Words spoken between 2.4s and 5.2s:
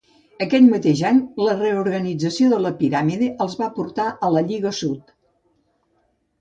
de la piràmide els va portar al la Lliga sud.